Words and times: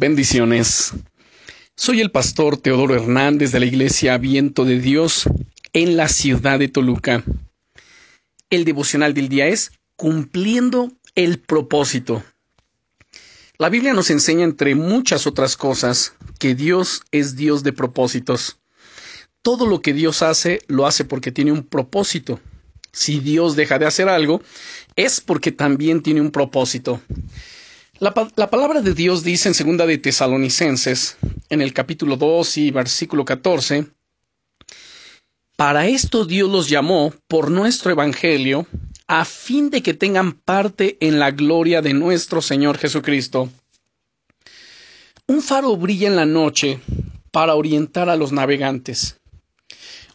Bendiciones. 0.00 0.94
Soy 1.76 2.00
el 2.00 2.10
pastor 2.10 2.56
Teodoro 2.56 2.94
Hernández 2.94 3.52
de 3.52 3.60
la 3.60 3.66
Iglesia 3.66 4.16
Viento 4.16 4.64
de 4.64 4.80
Dios 4.80 5.28
en 5.74 5.98
la 5.98 6.08
ciudad 6.08 6.58
de 6.58 6.68
Toluca. 6.68 7.22
El 8.48 8.64
devocional 8.64 9.12
del 9.12 9.28
día 9.28 9.48
es 9.48 9.72
cumpliendo 9.96 10.90
el 11.16 11.38
propósito. 11.38 12.24
La 13.58 13.68
Biblia 13.68 13.92
nos 13.92 14.08
enseña, 14.08 14.44
entre 14.44 14.74
muchas 14.74 15.26
otras 15.26 15.58
cosas, 15.58 16.14
que 16.38 16.54
Dios 16.54 17.02
es 17.10 17.36
Dios 17.36 17.62
de 17.62 17.74
propósitos. 17.74 18.58
Todo 19.42 19.66
lo 19.66 19.82
que 19.82 19.92
Dios 19.92 20.22
hace, 20.22 20.60
lo 20.66 20.86
hace 20.86 21.04
porque 21.04 21.30
tiene 21.30 21.52
un 21.52 21.62
propósito. 21.62 22.40
Si 22.90 23.20
Dios 23.20 23.54
deja 23.54 23.78
de 23.78 23.84
hacer 23.84 24.08
algo, 24.08 24.40
es 24.96 25.20
porque 25.20 25.52
también 25.52 26.02
tiene 26.02 26.22
un 26.22 26.30
propósito. 26.30 27.02
La, 28.00 28.14
palabra 28.14 28.80
de 28.80 28.94
Dios 28.94 29.24
dice 29.24 29.50
en 29.50 29.54
segunda 29.54 29.84
de 29.84 29.98
Tesalonicenses, 29.98 31.18
en 31.50 31.60
el 31.60 31.74
capítulo 31.74 32.16
2 32.16 32.56
y 32.56 32.70
versículo 32.70 33.26
14, 33.26 33.88
Para 35.54 35.86
esto 35.86 36.24
Dios 36.24 36.48
los 36.48 36.70
llamó 36.70 37.12
por 37.28 37.50
nuestro 37.50 37.90
Evangelio, 37.90 38.66
a 39.06 39.26
fin 39.26 39.68
de 39.68 39.82
que 39.82 39.92
tengan 39.92 40.32
parte 40.32 40.96
en 41.00 41.18
la 41.18 41.30
gloria 41.30 41.82
de 41.82 41.92
nuestro 41.92 42.40
Señor 42.40 42.78
Jesucristo. 42.78 43.50
Un 45.26 45.42
faro 45.42 45.76
brilla 45.76 46.08
en 46.08 46.16
la 46.16 46.24
noche 46.24 46.80
para 47.30 47.54
orientar 47.54 48.08
a 48.08 48.16
los 48.16 48.32
navegantes. 48.32 49.20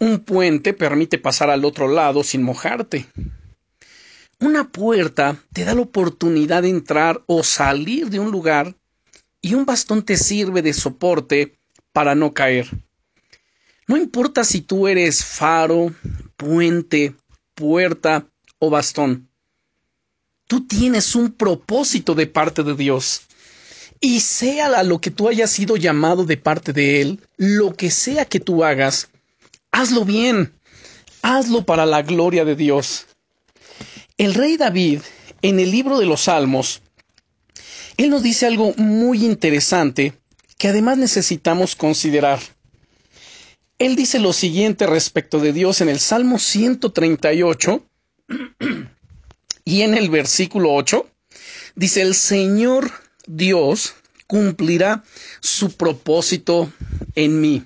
Un 0.00 0.18
puente 0.18 0.74
permite 0.74 1.16
pasar 1.16 1.48
al 1.48 1.64
otro 1.64 1.88
lado 1.88 2.24
sin 2.24 2.42
mojarte. 2.42 3.06
Una 4.40 4.72
puerta 4.72 5.36
te 5.52 5.64
da 5.66 5.74
la 5.74 5.82
oportunidad 5.82 6.62
de 6.62 6.70
entrar 6.70 7.22
o 7.26 7.44
salir 7.44 8.08
de 8.08 8.18
un 8.18 8.30
lugar 8.30 8.74
y 9.42 9.52
un 9.52 9.66
bastón 9.66 10.02
te 10.02 10.16
sirve 10.16 10.62
de 10.62 10.72
soporte 10.72 11.58
para 11.92 12.14
no 12.14 12.32
caer. 12.32 12.66
No 13.86 13.98
importa 13.98 14.42
si 14.44 14.62
tú 14.62 14.88
eres 14.88 15.22
faro, 15.22 15.92
puente, 16.38 17.14
puerta 17.54 18.26
o 18.58 18.70
bastón. 18.70 19.28
Tú 20.46 20.66
tienes 20.66 21.14
un 21.14 21.32
propósito 21.32 22.14
de 22.14 22.26
parte 22.26 22.62
de 22.62 22.74
Dios. 22.74 23.22
Y 24.00 24.20
sea 24.20 24.82
lo 24.82 25.02
que 25.02 25.10
tú 25.10 25.28
hayas 25.28 25.50
sido 25.50 25.76
llamado 25.76 26.24
de 26.24 26.38
parte 26.38 26.72
de 26.72 27.02
Él, 27.02 27.20
lo 27.36 27.74
que 27.74 27.90
sea 27.90 28.24
que 28.24 28.40
tú 28.40 28.64
hagas, 28.64 29.10
hazlo 29.70 30.06
bien. 30.06 30.54
Hazlo 31.20 31.66
para 31.66 31.84
la 31.84 32.00
gloria 32.00 32.46
de 32.46 32.56
Dios. 32.56 33.06
El 34.20 34.34
rey 34.34 34.58
David, 34.58 35.00
en 35.40 35.60
el 35.60 35.70
libro 35.70 35.98
de 35.98 36.04
los 36.04 36.24
Salmos, 36.24 36.82
él 37.96 38.10
nos 38.10 38.22
dice 38.22 38.44
algo 38.44 38.74
muy 38.76 39.24
interesante 39.24 40.12
que 40.58 40.68
además 40.68 40.98
necesitamos 40.98 41.74
considerar. 41.74 42.38
Él 43.78 43.96
dice 43.96 44.18
lo 44.18 44.34
siguiente 44.34 44.86
respecto 44.86 45.38
de 45.40 45.54
Dios 45.54 45.80
en 45.80 45.88
el 45.88 45.98
Salmo 45.98 46.38
138 46.38 47.82
y 49.64 49.80
en 49.80 49.94
el 49.94 50.10
versículo 50.10 50.74
8. 50.74 51.08
Dice, 51.74 52.02
el 52.02 52.14
Señor 52.14 52.92
Dios 53.26 53.94
cumplirá 54.26 55.02
su 55.40 55.78
propósito 55.78 56.70
en 57.14 57.40
mí. 57.40 57.64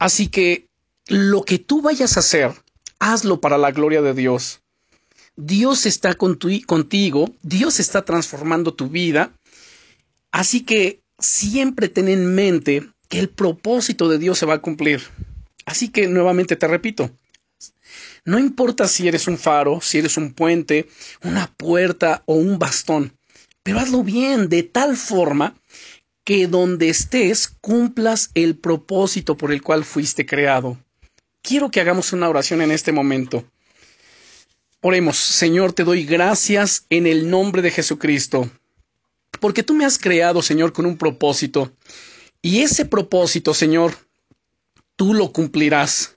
Así 0.00 0.26
que 0.26 0.66
lo 1.06 1.44
que 1.44 1.60
tú 1.60 1.80
vayas 1.80 2.16
a 2.16 2.20
hacer, 2.20 2.50
hazlo 2.98 3.40
para 3.40 3.56
la 3.56 3.70
gloria 3.70 4.02
de 4.02 4.12
Dios. 4.12 4.62
Dios 5.36 5.86
está 5.86 6.14
contigo, 6.14 7.34
Dios 7.42 7.78
está 7.78 8.04
transformando 8.04 8.74
tu 8.74 8.88
vida. 8.88 9.32
Así 10.32 10.62
que 10.62 11.00
siempre 11.18 11.88
ten 11.88 12.08
en 12.08 12.34
mente 12.34 12.88
que 13.08 13.18
el 13.18 13.28
propósito 13.28 14.08
de 14.08 14.18
Dios 14.18 14.38
se 14.38 14.46
va 14.46 14.54
a 14.54 14.62
cumplir. 14.62 15.02
Así 15.66 15.88
que 15.90 16.08
nuevamente 16.08 16.56
te 16.56 16.66
repito, 16.66 17.10
no 18.24 18.38
importa 18.38 18.88
si 18.88 19.06
eres 19.06 19.28
un 19.28 19.38
faro, 19.38 19.80
si 19.80 19.98
eres 19.98 20.16
un 20.16 20.32
puente, 20.32 20.88
una 21.22 21.46
puerta 21.56 22.22
o 22.26 22.34
un 22.34 22.58
bastón, 22.58 23.12
pero 23.62 23.78
hazlo 23.78 24.02
bien, 24.02 24.48
de 24.48 24.62
tal 24.62 24.96
forma 24.96 25.54
que 26.24 26.48
donde 26.48 26.88
estés 26.88 27.48
cumplas 27.60 28.30
el 28.34 28.56
propósito 28.56 29.36
por 29.36 29.52
el 29.52 29.62
cual 29.62 29.84
fuiste 29.84 30.26
creado. 30.26 30.76
Quiero 31.42 31.70
que 31.70 31.80
hagamos 31.80 32.12
una 32.12 32.28
oración 32.28 32.62
en 32.62 32.72
este 32.72 32.90
momento. 32.90 33.44
Oremos, 34.88 35.16
Señor, 35.16 35.72
te 35.72 35.82
doy 35.82 36.04
gracias 36.04 36.86
en 36.90 37.08
el 37.08 37.28
nombre 37.28 37.60
de 37.60 37.72
Jesucristo, 37.72 38.48
porque 39.40 39.64
tú 39.64 39.74
me 39.74 39.84
has 39.84 39.98
creado, 39.98 40.42
Señor, 40.42 40.72
con 40.72 40.86
un 40.86 40.96
propósito, 40.96 41.72
y 42.40 42.60
ese 42.60 42.84
propósito, 42.84 43.52
Señor, 43.52 43.96
tú 44.94 45.12
lo 45.12 45.32
cumplirás. 45.32 46.14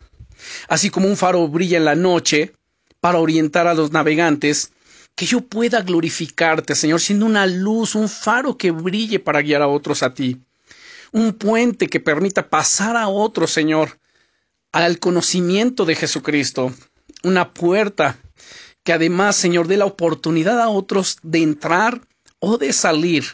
Así 0.67 0.91
como 0.91 1.07
un 1.07 1.17
faro 1.17 1.47
brilla 1.47 1.77
en 1.77 1.85
la 1.85 1.95
noche 1.95 2.53
para 2.99 3.17
orientar 3.17 3.65
a 3.65 3.73
los 3.73 3.91
navegantes, 3.91 4.71
que 5.15 5.25
yo 5.25 5.41
pueda 5.41 5.81
glorificarte, 5.81 6.75
Señor, 6.75 7.01
siendo 7.01 7.25
una 7.25 7.47
luz, 7.47 7.95
un 7.95 8.07
faro 8.07 8.55
que 8.55 8.69
brille 8.69 9.17
para 9.17 9.41
guiar 9.41 9.63
a 9.63 9.67
otros 9.67 10.03
a 10.03 10.13
ti, 10.13 10.43
un 11.11 11.33
puente 11.33 11.87
que 11.87 11.99
permita 11.99 12.49
pasar 12.51 12.97
a 12.97 13.07
otros, 13.07 13.49
Señor, 13.49 13.97
al 14.71 14.99
conocimiento 14.99 15.85
de 15.85 15.95
Jesucristo, 15.95 16.71
una 17.23 17.51
puerta 17.51 18.19
que 18.83 18.93
además, 18.93 19.35
Señor, 19.35 19.67
dé 19.67 19.77
la 19.77 19.85
oportunidad 19.85 20.59
a 20.61 20.69
otros 20.69 21.17
de 21.21 21.41
entrar 21.41 22.01
o 22.39 22.57
de 22.57 22.73
salir. 22.73 23.25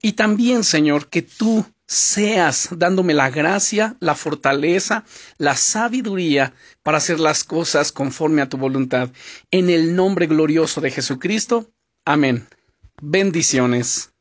Y 0.00 0.12
también, 0.12 0.64
Señor, 0.64 1.08
que 1.08 1.22
tú 1.22 1.66
seas 1.86 2.68
dándome 2.76 3.14
la 3.14 3.30
gracia, 3.30 3.96
la 4.00 4.14
fortaleza, 4.14 5.04
la 5.38 5.56
sabiduría 5.56 6.54
para 6.82 6.98
hacer 6.98 7.20
las 7.20 7.44
cosas 7.44 7.92
conforme 7.92 8.42
a 8.42 8.48
tu 8.48 8.56
voluntad. 8.56 9.10
En 9.50 9.70
el 9.70 9.94
nombre 9.94 10.26
glorioso 10.26 10.80
de 10.80 10.90
Jesucristo. 10.90 11.70
Amén. 12.04 12.46
Bendiciones. 13.02 14.13